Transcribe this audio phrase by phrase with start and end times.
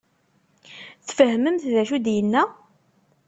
[1.07, 2.43] Tfehmemt d acu i d-nenna?